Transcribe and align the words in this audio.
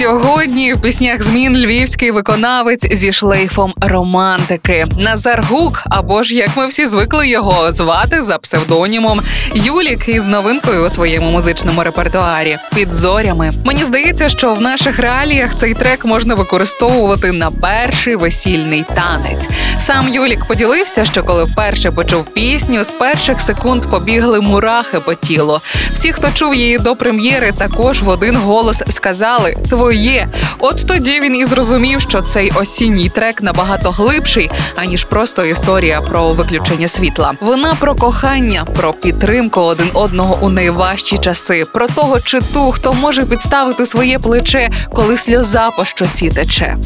Сьогодні 0.00 0.72
в 0.74 0.80
піснях 0.80 1.22
змін 1.22 1.56
львівський 1.56 2.10
виконавець 2.10 2.96
зі 2.96 3.12
шлейфом 3.12 3.74
романтики 3.80 4.86
Назар 4.98 5.44
Гук, 5.50 5.82
або 5.90 6.22
ж 6.22 6.34
як 6.36 6.56
ми 6.56 6.66
всі 6.66 6.86
звикли 6.86 7.28
його 7.28 7.72
звати 7.72 8.22
за 8.22 8.38
псевдонімом 8.38 9.20
Юлік 9.54 10.08
із 10.08 10.28
новинкою 10.28 10.86
у 10.86 10.90
своєму 10.90 11.30
музичному 11.30 11.82
репертуарі 11.82 12.58
під 12.74 12.92
зорями. 12.92 13.52
Мені 13.64 13.84
здається, 13.84 14.28
що 14.28 14.54
в 14.54 14.60
наших 14.60 14.98
реаліях 14.98 15.54
цей 15.56 15.74
трек 15.74 16.04
можна 16.04 16.34
використовувати 16.34 17.32
на 17.32 17.50
перший 17.50 18.16
весільний 18.16 18.84
танець. 18.94 19.48
Сам 19.78 20.08
Юлік 20.08 20.46
поділився, 20.46 21.04
що 21.04 21.24
коли 21.24 21.44
вперше 21.44 21.90
почув 21.90 22.26
пісню, 22.26 22.84
з 22.84 22.90
перших 22.90 23.40
секунд 23.40 23.86
побігли 23.90 24.40
мурахи 24.40 25.00
по 25.00 25.14
тілу. 25.14 25.60
Всі, 26.00 26.12
хто 26.12 26.30
чув 26.34 26.54
її 26.54 26.78
до 26.78 26.96
прем'єри, 26.96 27.52
також 27.52 28.02
в 28.02 28.08
один 28.08 28.36
голос 28.36 28.82
сказали 28.88 29.56
Твоє. 29.68 30.28
От 30.58 30.86
тоді 30.86 31.20
він 31.20 31.36
і 31.36 31.44
зрозумів, 31.44 32.00
що 32.00 32.22
цей 32.22 32.50
осінній 32.50 33.08
трек 33.08 33.42
набагато 33.42 33.90
глибший, 33.90 34.50
аніж 34.76 35.04
просто 35.04 35.44
історія 35.44 36.00
про 36.00 36.32
виключення 36.32 36.88
світла. 36.88 37.32
Вона 37.40 37.74
про 37.74 37.94
кохання, 37.94 38.64
про 38.64 38.92
підтримку 38.92 39.60
один 39.60 39.88
одного 39.94 40.38
у 40.40 40.48
найважчі 40.48 41.18
часи, 41.18 41.64
про 41.74 41.88
того 41.88 42.20
чи 42.20 42.40
ту, 42.40 42.72
хто 42.72 42.92
може 42.92 43.24
підставити 43.24 43.86
своє 43.86 44.18
плече, 44.18 44.70
коли 44.94 45.16
сльоза 45.16 45.70
по 45.70 45.84
щоці 45.84 46.28
тече. 46.30 46.76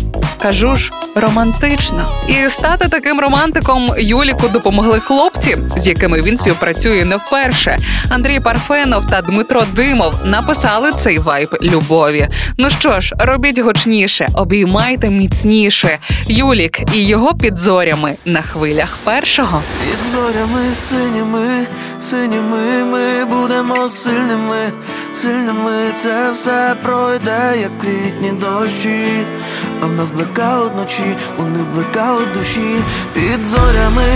Кажу 0.43 0.77
ж, 0.77 0.93
романтично. 1.15 2.07
І 2.29 2.51
стати 2.51 2.89
таким 2.89 3.21
романтиком 3.21 3.91
Юліку 3.99 4.49
допомогли 4.49 5.01
хлопці, 5.01 5.57
з 5.77 5.87
якими 5.87 6.23
він 6.23 6.39
співпрацює 6.39 7.05
не 7.05 7.17
вперше. 7.17 7.79
Андрій 8.09 8.41
Парфенов 8.41 9.11
та 9.11 9.23
Дмитро 9.23 9.63
Димов 9.73 10.15
написали 10.25 10.93
цей 10.99 11.19
вайб 11.19 11.49
любові. 11.63 12.29
Ну 12.59 12.71
що 12.71 13.01
ж, 13.01 13.15
робіть 13.19 13.59
гучніше, 13.59 14.27
обіймайте 14.35 15.11
міцніше. 15.11 15.99
Юлік 16.29 16.81
і 16.95 17.07
його 17.07 17.35
під 17.35 17.59
зорями 17.59 18.17
на 18.25 18.43
хвилях 18.43 18.99
першого. 19.05 19.63
Під 19.91 20.11
зорями 20.13 20.75
синіми, 20.75 21.67
синіми 22.01 22.85
ми 22.85 23.25
будемо 23.25 23.91
сильними, 23.91 24.73
сильними 25.17 25.93
це 26.03 26.33
все 26.33 26.77
пройде, 26.83 27.61
як 27.61 27.79
квітні 27.79 28.33
дощі. 28.33 29.27
А 29.83 29.87
в 29.87 29.93
нас 29.93 30.11
блекаут 30.11 30.73
вночі, 30.73 31.17
у 31.39 31.43
них 31.43 31.67
блекаут 31.75 32.33
душі. 32.39 32.77
Під 33.15 33.45
зорями 33.45 34.09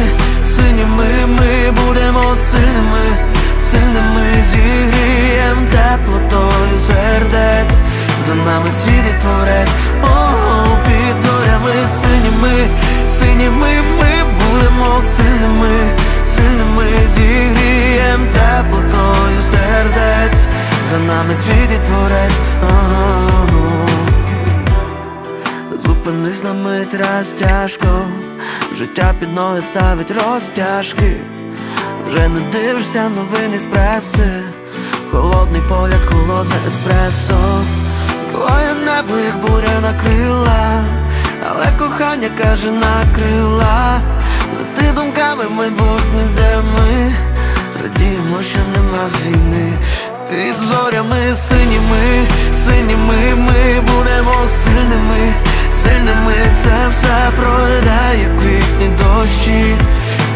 синіми 0.46 1.26
ми 1.26 1.70
будемо 1.70 2.36
сильними, 2.36 3.16
сильними 3.60 4.44
зігрієм 4.50 5.27
нами 21.08 21.34
світ 21.34 21.70
і 21.74 21.86
творець. 21.86 22.40
Зупинись 25.78 26.44
на 26.44 26.52
мить 26.52 26.94
раз 26.94 27.32
тяжко, 27.32 27.86
життя 28.74 29.14
під 29.20 29.34
ноги 29.34 29.62
ставить 29.62 30.10
розтяжки. 30.10 31.16
Вже 32.06 32.28
не 32.28 32.40
дивишся 32.40 33.08
новини 33.08 33.58
з 33.58 33.66
преси, 33.66 34.42
холодний 35.12 35.62
погляд, 35.68 36.04
холодне 36.04 36.54
еспресо. 36.66 37.64
Твоє 38.30 38.74
небо, 38.84 39.18
як 39.18 39.40
буря 39.40 39.80
накрила, 39.82 40.84
але 41.50 41.66
кохання 41.78 42.28
каже 42.42 42.70
накрила. 42.70 44.00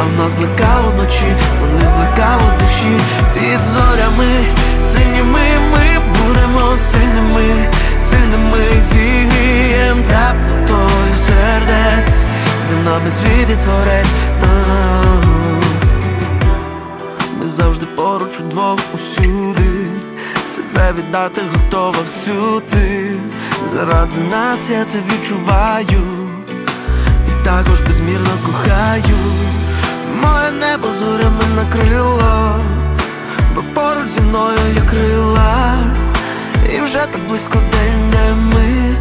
А 0.02 0.04
в 0.04 0.16
нас 0.18 0.32
блекаут 0.32 0.94
вночі, 0.94 1.36
вони 1.60 1.82
блекаут 1.96 2.58
душі. 2.60 2.96
Під 3.34 3.60
зорями 3.60 4.44
синіми 4.82 5.40
ми 5.72 6.00
будемо 6.18 6.76
сильними, 6.76 7.68
сильними 8.00 8.82
зігрієм 8.82 10.02
теплотою 10.02 11.16
сердець. 11.26 12.14
За 12.68 12.76
нами 12.76 13.10
світ 13.10 13.50
і 13.50 13.64
творець. 13.64 14.06
Ми 17.40 17.48
завжди 17.48 17.86
поруч 17.86 18.40
удвох 18.40 18.78
усюди, 18.94 19.86
себе 20.48 20.94
віддати 20.98 21.40
готова 21.52 21.98
всюди. 22.08 23.16
Заради 23.72 24.20
нас 24.30 24.70
я 24.70 24.84
це 24.84 24.98
відчуваю, 25.12 26.28
і 27.28 27.44
також 27.44 27.80
безмірно 27.80 28.30
кохаю. 28.46 29.16
Моє 30.22 30.50
небо 30.50 30.88
зорями 30.92 31.44
накрило, 31.56 32.54
бо 33.54 33.62
поруч 33.74 34.08
зі 34.08 34.20
мною 34.20 34.58
є 34.74 34.82
крила, 34.90 35.74
і 36.74 36.80
вже 36.80 36.98
так 36.98 37.20
близько 37.28 37.54
день, 37.54 38.10
де 38.10 38.34
ми 38.34 38.96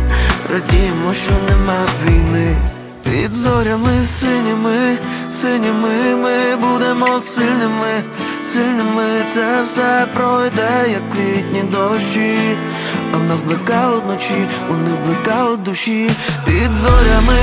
радіємо, 0.53 1.13
що 1.13 1.31
нема 1.49 1.85
війни. 2.05 2.55
Під 3.03 3.33
зорями 3.33 4.05
синіми, 4.05 4.97
синіми 5.31 6.15
ми 6.15 6.55
будемо 6.55 7.21
сильними, 7.21 8.03
сильними 8.45 9.03
це 9.33 9.63
все 9.63 10.07
пройде, 10.13 10.85
як 10.91 11.09
квітні 11.09 11.63
дощі. 11.71 12.57
А 13.13 13.17
в 13.17 13.23
нас 13.23 13.41
блекаут 13.41 14.03
вночі, 14.03 14.47
у 14.69 14.73
них 14.73 14.93
блекаут 15.05 15.63
душі. 15.63 16.11
Під 16.45 16.73
зорями 16.73 17.39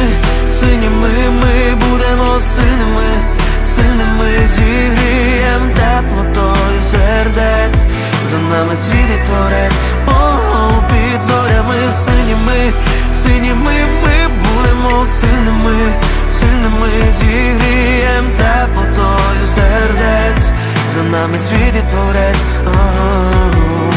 синіми 0.51 1.09
ми 1.31 1.75
будемо 1.75 2.41
сильними, 2.41 3.38
сильними 3.67 4.49
зігрієм 4.55 5.71
теплотою 5.77 6.83
сердець. 6.91 7.85
За 8.31 8.39
нами 8.39 8.77
світ 8.77 9.11
і 9.17 9.27
творець, 9.27 9.73
Ого, 10.07 10.85
під 10.89 11.23
зорями 11.23 11.93
синіми, 11.93 12.73
синіми 13.15 13.73
ми 14.03 14.29
будемо 14.29 15.07
сильними, 15.07 15.93
сильними 16.41 17.13
зігрієм 17.19 18.25
теплотою 18.39 19.47
сердець. 19.55 20.47
За 20.95 21.03
нами 21.03 21.39
світ 21.39 21.75
і 21.79 21.91
творець. 21.91 22.37
Ого. 22.67 23.93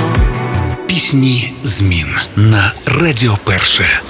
Пісні 0.88 1.54
змін 1.64 2.08
на 2.36 2.72
Радіо 2.86 3.38
Перше. 3.44 4.02